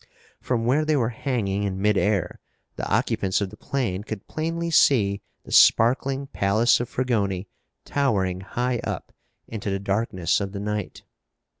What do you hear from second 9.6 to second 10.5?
the darkness